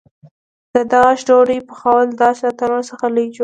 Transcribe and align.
د 0.73 0.75
داش 0.93 1.17
ډوډۍ 1.27 1.59
پخولو 1.67 2.17
داش 2.21 2.37
له 2.45 2.51
تنور 2.59 2.83
څخه 2.89 3.05
لوی 3.13 3.25
جوړېږي. 3.35 3.39